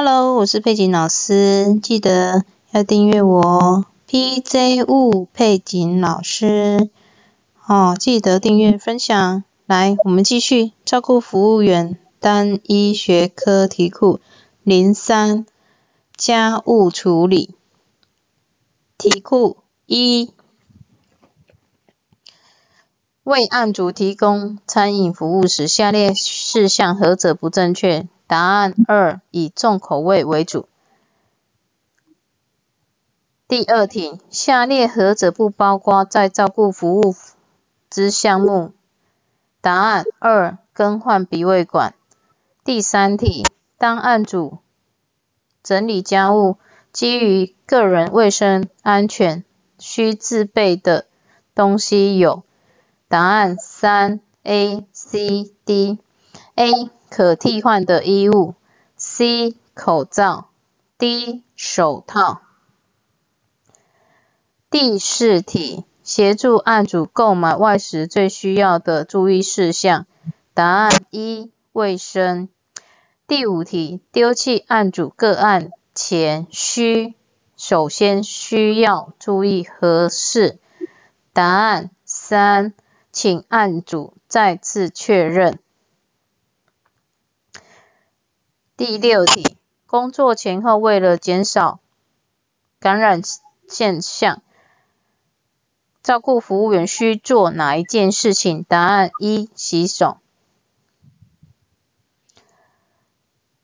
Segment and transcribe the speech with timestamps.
[0.00, 3.86] Hello，我是佩锦老师，记得要订阅我哦。
[4.08, 6.88] PJ 物佩锦老师，
[7.66, 9.42] 哦，记得订阅分享。
[9.66, 14.20] 来，我们继续照顾服务员单一学科题库
[14.62, 15.44] 零三
[16.16, 17.56] 家务处理
[18.98, 20.30] 题库一。
[23.24, 28.06] 为案主提供餐饮服务时，下列事项何者不正确？
[28.28, 30.68] 答案二：以重口味为主。
[33.48, 37.16] 第二题，下列何者不包括在照顾服务
[37.88, 38.72] 之项目？
[39.62, 41.94] 答案二：更换鼻胃管。
[42.64, 43.46] 第三题，
[43.78, 44.58] 当案主
[45.62, 46.58] 整理家务，
[46.92, 49.42] 基于个人卫生安全，
[49.78, 51.06] 需自备的
[51.54, 52.42] 东西有？
[53.08, 55.98] 答案三 A、C、D。
[56.54, 58.54] A 可替换的衣物
[58.96, 60.50] ，C 口罩
[60.96, 62.42] ，D 手套。
[64.70, 70.06] 第四题，协助案主购买外食最需要的注意事项。
[70.54, 72.48] 答案一卫生。
[73.26, 77.14] 第五题，丢弃案主个案前需
[77.56, 80.58] 首先需要注意何事？
[81.32, 82.74] 答案三。
[83.10, 85.58] 请案主再次确认。
[88.78, 89.56] 第六题，
[89.88, 91.80] 工作前后为了减少
[92.78, 93.20] 感染
[93.68, 94.40] 现象，
[96.00, 98.64] 照顾服务员需做哪一件事情？
[98.68, 100.18] 答案一：洗手。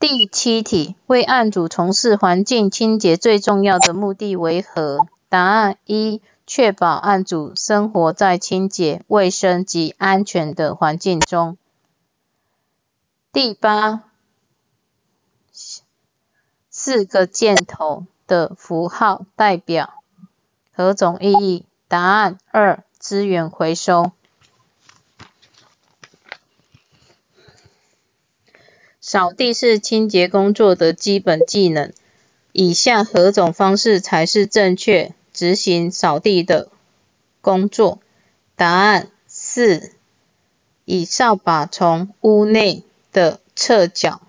[0.01, 5.07] 第七题，为案主从事环境清洁最重要的目的为何？
[5.29, 6.21] 答案一。
[6.45, 11.57] 确保案主生活在清洁、卫生及安全的环境中。
[13.33, 14.11] 第八，
[16.87, 19.95] 四个箭头的符号代表
[20.71, 21.65] 何种意义？
[21.89, 24.13] 答案二：资源回收。
[29.01, 31.91] 扫地是清洁工作的基本技能，
[32.53, 35.15] 以下何种方式才是正确？
[35.33, 36.69] 执行扫地的
[37.41, 37.99] 工作。
[38.57, 39.95] 答案四：
[40.85, 44.21] 以扫把从屋内的侧角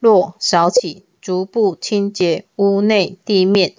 [0.00, 3.74] 落扫起，逐步清洁屋内地面，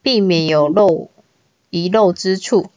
[0.00, 1.10] 避免有漏
[1.68, 2.70] 遗漏之处。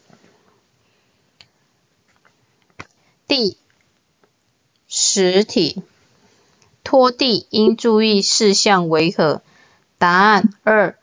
[3.28, 3.58] 第
[4.88, 5.84] 十题，
[6.84, 9.44] 拖地应注意事项为何？
[10.00, 10.98] 答案二。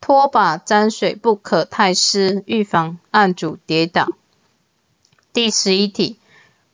[0.00, 4.08] 拖把沾水不可太湿，预防案主跌倒。
[5.32, 6.18] 第十一题，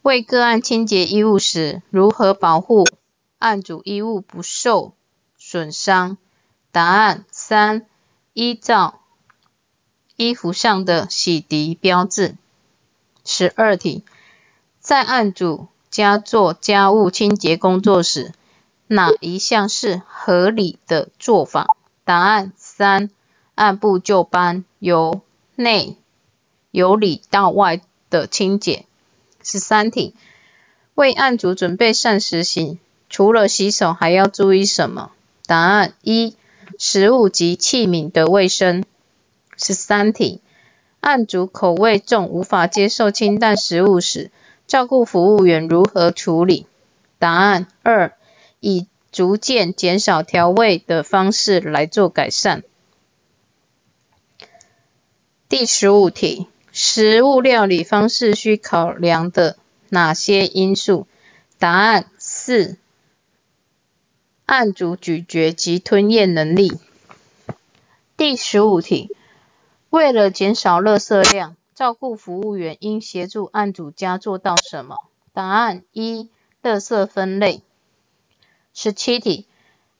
[0.02, 2.84] 为个案清洁衣物时，如何保护
[3.38, 4.94] 案主衣物不受
[5.50, 6.16] 损伤？
[6.70, 7.84] 答案三，
[8.34, 9.00] 依照
[10.14, 12.36] 衣服上的洗涤标志。
[13.24, 14.04] 十二题，
[14.78, 18.32] 在案主家做家务清洁工作时，
[18.86, 21.74] 哪一项是合理的做法？
[22.04, 23.10] 答案三。
[23.56, 25.20] 按部就班，由
[25.56, 25.96] 内
[26.70, 28.86] 由里到外的清洁。
[29.42, 30.14] 十三题，
[30.94, 32.78] 为案主准备膳食型，
[33.08, 35.10] 除了洗手还要注意什么？
[35.50, 36.36] 答案一，
[36.78, 38.84] 食物及器皿的卫生。
[39.56, 40.42] 十三题，
[41.00, 44.30] 案主口味重，无法接受清淡食物时，
[44.68, 46.68] 照顾服务员如何处理？
[47.18, 48.12] 答案二，
[48.60, 52.62] 以逐渐减少调味的方式来做改善。
[55.48, 59.56] 第十五题，食物料理方式需考量的
[59.88, 61.08] 哪些因素？
[61.58, 62.76] 答案四，
[64.50, 66.72] 案主咀嚼及吞咽能力。
[68.16, 69.14] 第十五题，
[69.90, 74.96] 为了减少垃圾量，照顾服务员应协助案主家做到什么？
[75.32, 76.28] 答案一，
[76.64, 77.62] 垃圾分类。
[78.74, 79.46] 十七题。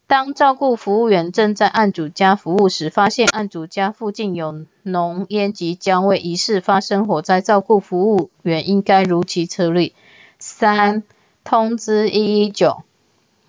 [0.08, 9.94] 当照顾服务员正在案主家服务时，发现案主家附近有浓烟及焦味，疑似发生火灾，照顾服务员应该如期处理。
[10.40, 11.04] 三、
[11.44, 12.82] 通知一一九。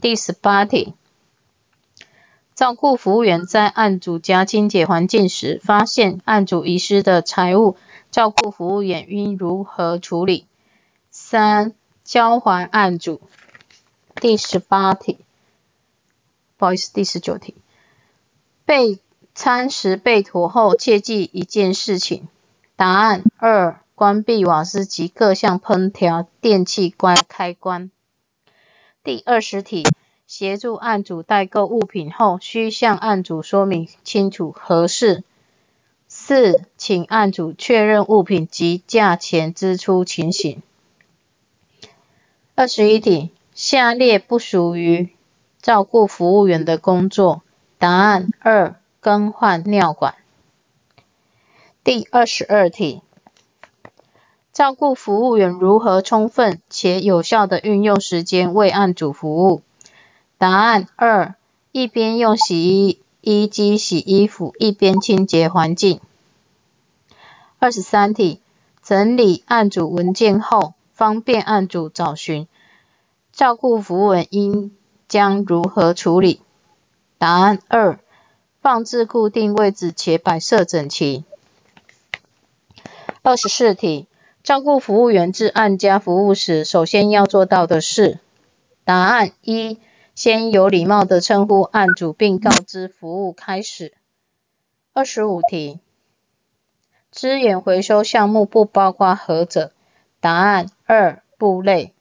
[0.01, 0.95] 第十八题，
[2.55, 7.77] 照顾服务员在案主家清洁环境时，发现案主遗失的财物，
[8.09, 10.47] 照顾服务员应如何处理？
[11.11, 13.21] 三、交还案主。
[14.15, 15.19] 第十八题。
[16.57, 17.53] 不好意思，第十九题，
[18.65, 18.97] 备
[19.35, 22.27] 餐时备妥后，切记一件事情。
[22.75, 27.91] 答案二，关闭瓦斯及各项烹调电器关开关。
[29.03, 29.83] 第二十题，
[30.27, 35.23] 协助案主代购物品后，需向案主说明清楚何事。
[36.07, 40.61] 四，请案主确认物品及价钱支出情形。
[42.53, 45.09] 二十一题，下列不属于
[45.63, 47.41] 照顾服务员的工作。
[47.79, 50.13] 答案二，更换尿管。
[51.83, 53.01] 第二十二题，
[54.61, 59.63] 照顾服务员如何充分且有效的运用时间为案主服务？
[60.37, 61.33] 答案二，
[61.71, 65.99] 一边用洗衣衣机洗衣服，一边清洁环境。
[67.57, 68.39] 二十三题，
[68.83, 72.47] 整理案主文件后，方便案主找寻，
[73.33, 74.71] 照顾服务员应
[75.07, 76.39] 将如何处理？
[77.17, 77.97] 答案二，
[78.61, 81.25] 放置固定位置且摆设整齐。
[83.23, 84.05] 二十四题，
[84.43, 88.19] 照顾服务员至案家服务时，首先要做到的是。
[88.83, 89.77] 答案一，
[90.15, 93.93] 先有礼貌的称呼案主，并告知服务开始。
[94.93, 95.79] 二十五题，
[97.11, 99.71] 资源回收项目不包括何者？
[100.19, 101.93] 答案二，布类。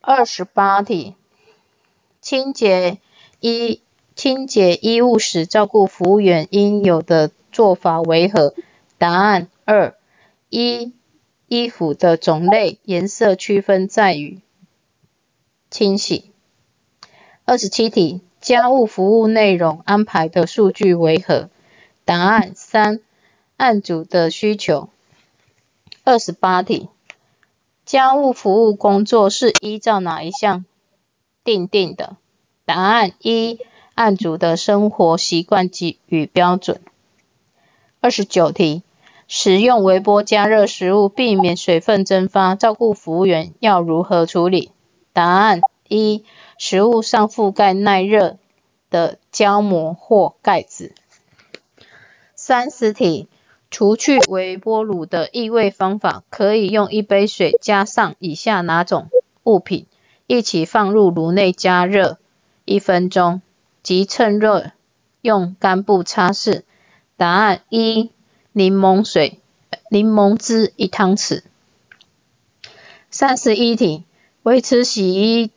[0.00, 1.14] 二十八题，
[2.22, 2.98] 清洁
[3.38, 3.82] 衣
[4.16, 8.54] 清洁衣物时，照顾服务员应有的做法为何？
[8.96, 9.94] 答案二：
[10.48, 10.94] 一、
[11.46, 14.40] 衣服的种类、颜色区分在于
[15.70, 16.32] 清洗。
[17.44, 21.50] 二十七题，家务服务内容安排的数据为何？
[22.04, 22.98] 答案三：
[23.56, 24.88] 案主的需求。
[26.02, 26.88] 二十八题，
[27.84, 30.64] 家务服务工作是依照哪一项
[31.44, 32.16] 定定的？
[32.64, 33.60] 答案一：
[33.94, 36.80] 案主的生活习惯及与标准。
[38.00, 38.82] 二十九题。
[39.32, 42.56] 使用微波加热食物，避免水分蒸发。
[42.56, 44.72] 照顾服务员要如何处理？
[45.12, 46.24] 答案一：
[46.58, 48.38] 食物上覆盖耐热
[48.90, 50.92] 的胶膜或盖子。
[52.34, 53.28] 三十题，
[53.70, 59.10] 除去微波炉的异味方法，可以用一杯水加上以下哪种
[59.44, 59.86] 物品，
[60.26, 62.18] 一起放入炉内加热
[62.64, 63.42] 一分钟，
[63.84, 64.72] 即趁热
[65.20, 66.62] 用干布擦拭。
[67.16, 68.10] 答案一。
[68.52, 69.40] 柠檬水、
[69.90, 71.42] 柠檬汁一汤匙。
[73.08, 74.04] 三十一题，
[74.42, 75.52] 维持洗衣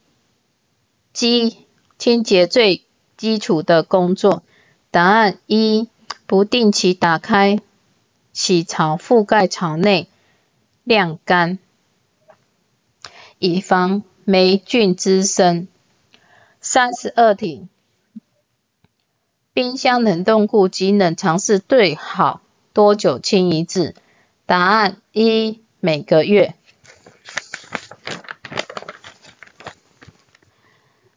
[1.12, 1.66] 机
[1.98, 2.86] 清洁最
[3.18, 4.44] 基础的工作。
[4.92, 5.90] 答案一：
[6.28, 7.60] 不定期打开
[8.32, 10.08] 洗槽，覆盖槽内，
[10.84, 11.58] 晾干，
[13.40, 15.68] 以防霉菌滋生。
[16.62, 17.68] 三十二题，
[19.52, 22.42] 冰箱冷冻库及冷藏室最好。
[22.74, 23.94] 多久清一次？
[24.48, 26.56] 答案一，每个月。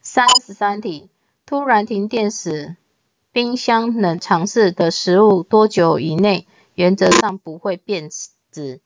[0.02, 1.08] 三十三题，
[1.46, 2.76] 突然停电时，
[3.32, 8.10] 冰箱冷藏室的食物多久以内原则上不会变
[8.52, 8.80] 质？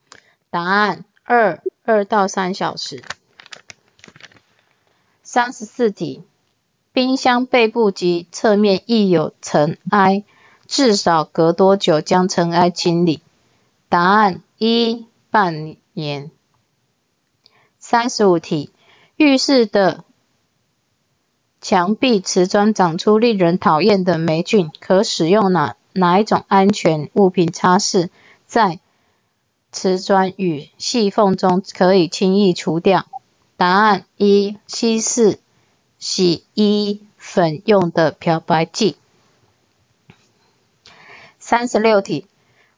[0.49, 3.03] 答案二，二到三小时。
[5.23, 6.23] 三十四题，
[6.93, 10.23] 冰箱背部及侧面亦有尘埃。
[10.71, 13.19] 至少隔多久将尘埃清理？
[13.89, 16.31] 答案一半年。
[17.77, 18.71] 三十五题，
[19.17, 20.05] 浴室的
[21.59, 28.07] 墙壁瓷砖长出令人讨厌的霉菌，可使用哪哪一种安全物品擦拭，
[28.47, 28.79] 在
[29.73, 33.07] 瓷砖与细缝中可以轻易除掉？
[33.57, 35.37] 答案一稀释
[35.99, 38.95] 洗衣粉用的漂白剂。
[41.51, 42.27] 三十六题，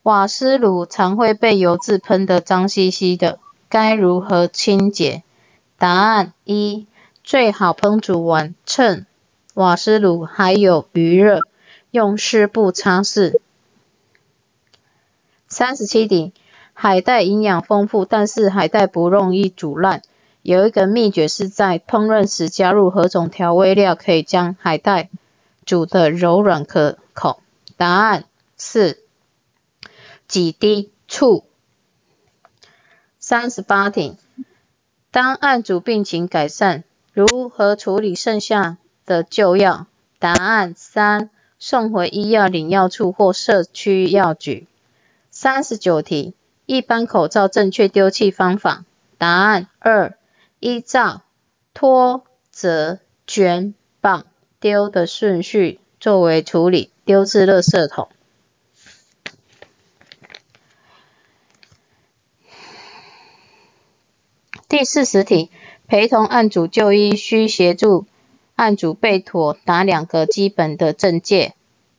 [0.01, 3.37] 瓦斯炉常会被油渍喷得脏兮兮的，
[3.69, 5.21] 该如何清洁？
[5.77, 6.87] 答案一，
[7.23, 9.05] 最好烹煮完，趁
[9.53, 11.41] 瓦斯炉还有余热，
[11.91, 13.39] 用湿布擦拭。
[15.47, 16.33] 三十七题，
[16.73, 20.01] 海带营养丰富，但是海带不容易煮烂，
[20.41, 25.11] 有一个秘诀是在烹饪时加入何种调味料可以将海带
[25.63, 27.39] 煮得柔软可口？
[27.77, 28.23] 答案。
[28.65, 29.03] 四
[30.25, 31.43] 几滴醋。
[33.19, 34.15] 三十八题，
[35.11, 39.87] 当案主病情改善，如何处理剩下的旧药？
[40.17, 41.29] 答案三，
[41.59, 44.65] 送回医药领药处或社区药局。
[45.29, 46.33] 三十九题，
[46.65, 48.85] 一般口罩正确丢弃方法？
[49.17, 50.17] 答案二，
[50.61, 51.23] 依照
[51.73, 54.25] 脱、折、卷、绑、
[54.61, 58.07] 丢的顺序作为处理，丢至垃圾桶。
[64.73, 65.51] 第四十题，
[65.85, 68.07] 陪同案主就医需协助
[68.55, 71.53] 案主备妥哪两个基本的证件？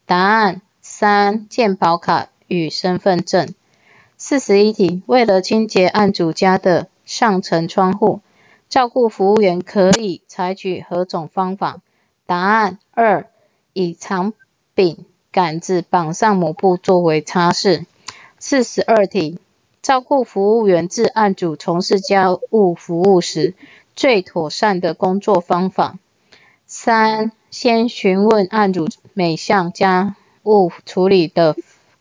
[0.06, 3.54] 答案三：健保卡与身份证。
[4.16, 8.22] 四十一题，为了清洁案主家的上层窗户，
[8.68, 11.80] 照顾服务员可以采取何种方法？
[12.26, 13.28] 答案二：
[13.72, 14.32] 以长
[14.74, 17.84] 柄杆子绑上抹布作为擦拭。
[18.40, 19.38] 四十二题，
[19.84, 23.52] 照顾服务员至案主从事家务服务时，
[23.94, 25.98] 最妥善的工作方法。
[26.66, 31.54] 三、先询问案主每项家务处理的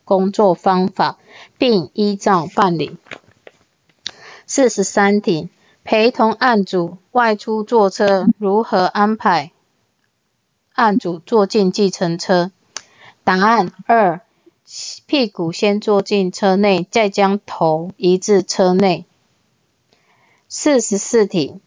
[0.06, 1.18] 工作方法，
[1.58, 2.96] 并依照办理。
[4.48, 5.50] 四十三题，
[5.84, 9.52] 陪同案主外出坐车，如何安排
[10.72, 12.50] 案主坐进计程车？
[13.26, 14.22] 答案二。
[15.06, 19.06] 屁股先坐进车内，再将头移至车内。
[20.48, 21.60] 四十四题，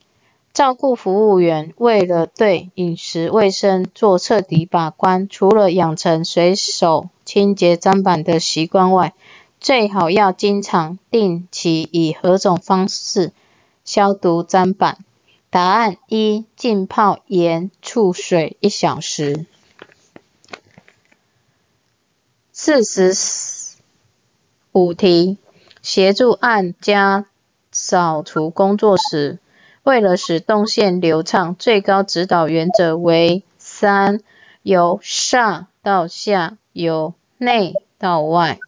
[0.53, 9.13] 照顾服务员为了对饮食卫生做彻底把关，除了养成随手清洁砧板的习惯外，
[9.61, 13.33] 最好要经常定期以何种方式
[13.85, 14.99] 消毒砧板？
[15.51, 19.47] 答案一：浸泡盐醋水一小时。
[22.59, 23.13] 四十
[24.73, 25.37] 五题，
[25.83, 27.27] 协助案家
[27.71, 29.39] 扫除工作时，
[29.83, 34.23] 为了使动线流畅，最高指导原则为三：
[34.63, 38.59] 由上到下，由内到外。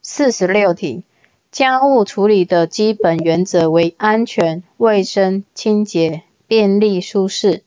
[0.00, 1.04] 四十六题，
[1.52, 7.62] 家务处理的基本原则为安全、卫生、清洁、便利、舒适、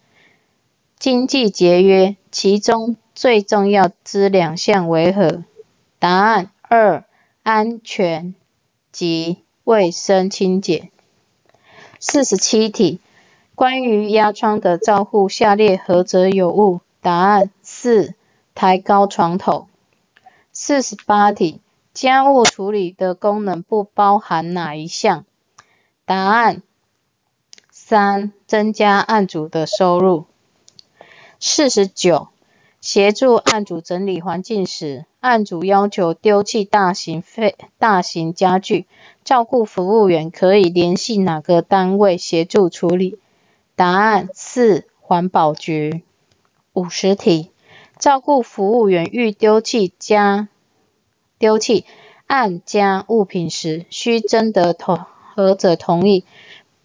[0.98, 2.98] 经济节约，其中。
[3.20, 5.44] 最重要之两项为何？
[6.00, 7.04] 答案二：
[7.44, 8.34] 安全
[8.94, 10.90] 及卫生清洁。
[12.00, 13.02] 四十七题，
[13.56, 16.80] 关于压疮的照护，下列何者有误？
[17.02, 18.16] 答案四：
[18.56, 19.68] 抬高床头。
[20.54, 21.60] 四十八题，
[21.94, 25.26] 家务处理的功能不包含哪一项？
[26.06, 26.64] 答案
[27.70, 30.26] 三：增加案主的收入。
[31.42, 32.30] 四十九。
[32.82, 38.86] 协助案主整理环境时，案主要求丢弃大型废大型家具，
[39.26, 43.18] 照顾服务员可以联系哪个单位协助处理？
[43.76, 46.04] 答案四：环保局。
[46.72, 47.52] 五十题，
[47.98, 50.48] 照顾服务员欲丢弃家
[51.38, 51.84] 丢弃
[52.28, 55.00] 案家物品时，需征得同
[55.36, 56.24] 何者同意，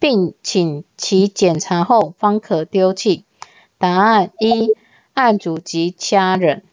[0.00, 3.24] 并请其检查后方可丢弃？
[3.78, 4.74] 答案一。
[5.14, 6.64] 案主及家人。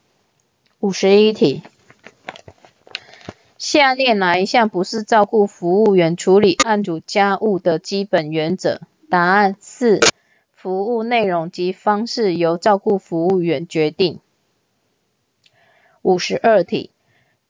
[0.79, 1.61] 五十一题，
[3.59, 8.81] 下列哪一项不是照顾服务员处理案主家务的基本原则？
[9.11, 9.99] 答案四：
[10.55, 14.19] 服务内容及方式由照顾服务员决定。
[16.01, 16.89] 五十二题，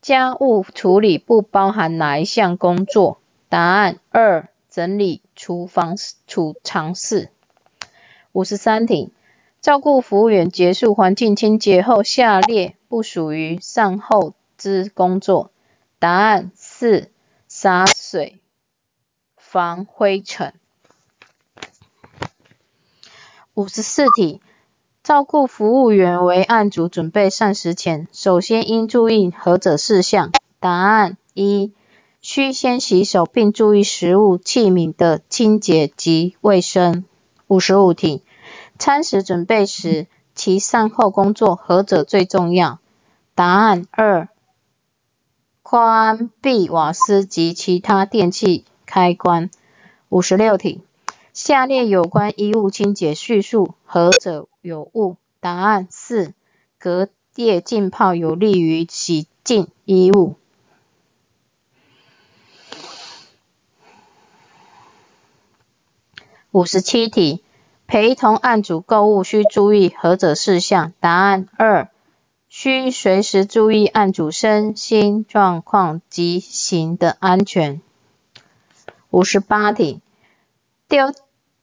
[0.01, 3.21] 家务处理不包含哪一项工作？
[3.48, 5.95] 答案二：整理厨房
[6.27, 7.29] 储藏室。
[8.33, 9.13] 五十三题。
[9.62, 15.51] 照顾服务员结束环境清洁后，下列不属于善后之工作。
[16.00, 17.12] 答案四：
[17.48, 18.39] 洒水、
[19.38, 20.56] 防灰尘。
[23.53, 24.41] 五十四题，
[25.03, 30.32] 照顾服务员为案主准备膳食前，首先应注意何者事项？
[30.60, 31.72] 答案一：
[32.20, 37.06] 需先洗手，并注意食物器皿的清洁及卫生。
[37.46, 38.24] 五十五题。
[38.82, 42.80] 餐食准备时，其善后工作何者最重要？
[43.36, 44.28] 答案二：
[45.62, 49.52] 关闭瓦斯及其他电器开关。
[50.10, 50.82] 五十六题，
[51.32, 55.18] 下列有关衣物清洁叙述何者有误？
[55.40, 56.34] 答案四：
[56.80, 60.38] 隔夜浸泡有利于洗净衣物。
[66.50, 67.44] 五十七题。
[67.91, 70.93] 陪同案主购物需注意何者事项？
[71.01, 71.89] 答案二：
[72.48, 77.81] 需随时注意案主身心状况及行的安全。
[79.10, 80.00] 五十八题，
[80.88, 81.13] 丢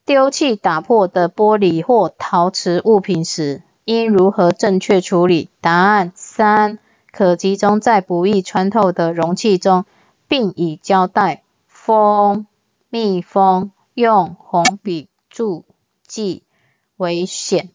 [0.04, 5.48] 丢弃打破的玻璃或陶瓷物品时，应如何正确处理？
[5.62, 6.78] 答案三：
[7.10, 9.86] 可集中在不易穿透的容器中，
[10.28, 12.46] 并以胶带封
[12.90, 15.64] 密封，用红笔注。
[16.08, 16.42] 记
[16.96, 17.70] 危险。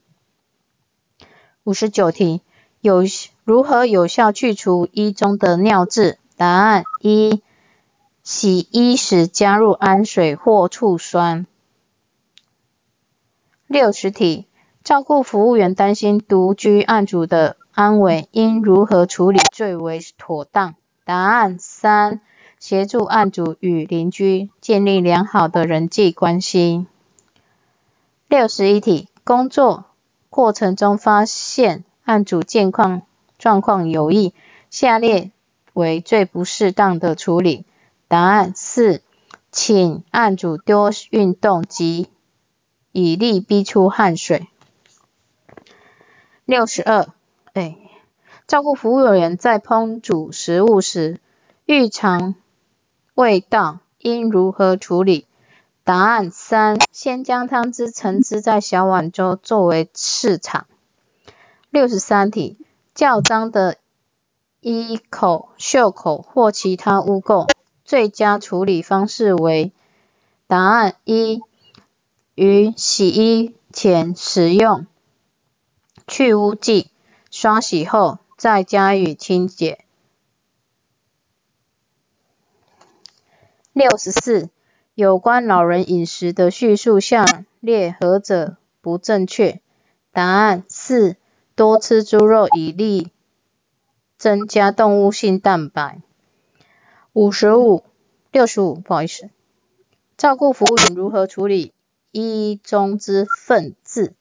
[1.64, 2.42] 五十九题，
[2.82, 3.04] 有
[3.46, 6.18] 如何有效去除衣中的尿渍？
[6.36, 7.42] 答案一：
[8.24, 11.46] 洗衣时加入氨水或醋酸。
[13.68, 14.48] 六十题，
[14.84, 20.76] 照顾服务员担心独居案主的安危，应如何处理最为妥当？
[21.06, 22.22] 答案三，
[22.60, 26.88] 协助案主与邻居建立良好的人际关系。
[28.36, 29.86] 六十一题，工作
[30.32, 33.04] 过程中发现案主健康
[33.38, 34.34] 状况有异，
[34.72, 35.30] 下列
[35.74, 37.64] 为最不适当的处理。
[38.08, 39.04] 答案四，
[39.52, 42.10] 请案主多运动及
[42.92, 44.48] 以力逼出汗水。
[46.44, 47.10] 六十二，
[47.54, 47.78] 哎，
[48.48, 51.20] 照顾服务人员在烹煮食物时，
[51.66, 52.34] 欲尝
[53.14, 55.28] 味道应如何处理？
[55.86, 60.66] 答案三，先将汤汁盛汁在小碗中作为试场。
[61.70, 62.58] 六十三题，
[62.96, 63.78] 较脏的
[64.62, 67.50] 衣口、袖口或其他污垢。
[67.84, 69.74] 最佳处理方式为：
[70.48, 71.42] 答案一，
[72.34, 74.88] 于洗衣前使用
[76.08, 76.92] 去污剂，
[77.30, 79.84] 刷洗后再加以清洁。
[83.74, 84.50] 六十四，
[84.96, 87.26] 有关老人饮食的叙述下
[87.60, 89.60] 列何者不正确？
[90.12, 91.16] 答案四，
[91.56, 93.10] 多吃猪肉以利
[94.20, 96.00] 增加动物性蛋白。
[97.12, 97.84] 五十五，
[98.32, 99.32] 六十五，不好意思。
[100.16, 101.74] 照顾服务员如何处理
[102.12, 104.14] 衣中之粪渍？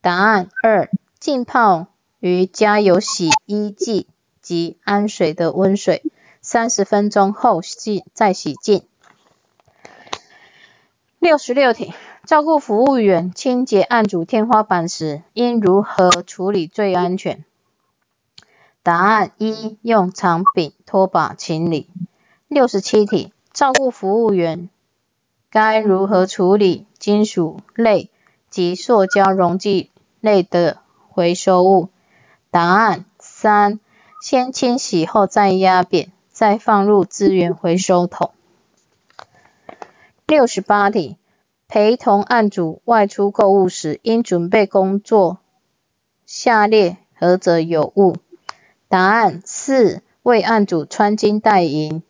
[0.00, 4.06] 答案二，浸泡于加有洗衣剂
[4.40, 6.02] 及氨水的温水，
[6.40, 8.84] 三十分钟后洗再洗净。
[11.22, 17.44] 六十六题，照顾服务员清洁案主天花板时，应如何处理最安全？
[18.82, 21.88] 答案一，用长柄拖把清理。
[22.48, 24.68] 六十七题，照顾服务员
[25.48, 28.10] 该如何处理金属类
[28.50, 31.88] 及塑胶溶剂类的回收物？
[32.50, 33.78] 答案三，
[34.20, 38.32] 先清洗后再压扁，再放入资源回收桶。
[40.32, 41.18] 六十八题，
[41.68, 45.40] 陪同案主外出购物时，应准备工作
[46.24, 48.16] 下列何者有误？
[48.88, 52.02] 答案四，为案主穿金戴银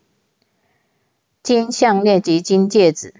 [1.43, 3.13] 金项链及金戒指。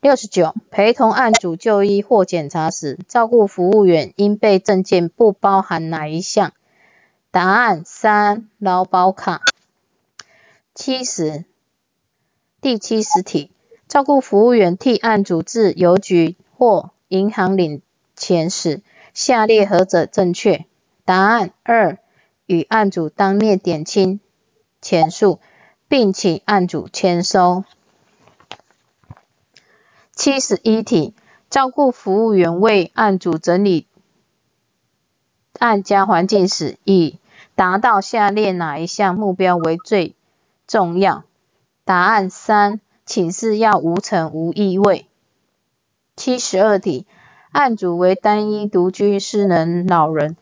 [0.00, 6.52] 六十九，陪同案主就医或检查时，照顾服务员应备证件不包含哪一项？
[7.32, 9.40] 答案三，劳保卡。
[10.76, 11.44] 七十，
[12.60, 13.50] 第七十题，
[13.90, 17.82] 照顾服务员替案主至邮局或银行领
[18.14, 18.82] 钱时，
[19.14, 20.64] 下列何者正确？
[21.04, 21.98] 答案二。
[22.46, 24.20] 与案主当面点清
[24.80, 25.40] 钱数，
[25.88, 27.64] 并请案主签收。
[30.12, 31.12] 七十一题，
[31.48, 33.88] 照顾服务员为案主整理
[35.58, 37.18] 案家环境时，以
[37.56, 40.14] 达到下列哪一项目标为最
[40.68, 41.24] 重要？
[41.84, 45.08] 答案三，寝室要无尘无异味。
[46.14, 47.08] 七十二题，
[47.50, 50.36] 案主为单一独居失能老人。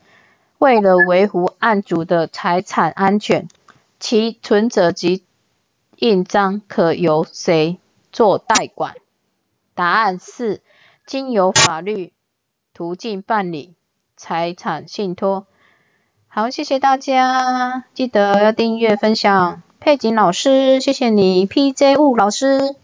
[0.59, 3.47] 为了维护案主的财产安全，
[3.99, 5.23] 其存折及
[5.95, 7.79] 印章可由谁
[8.11, 8.97] 做代管？
[9.73, 10.61] 答案是，
[11.07, 12.13] 经由法律
[12.75, 13.73] 途径办理
[14.15, 15.47] 财产信托。
[16.27, 19.63] 好，谢谢大家，记得要订阅分享。
[19.79, 22.75] 佩锦老师，谢谢你，P J 雾老师。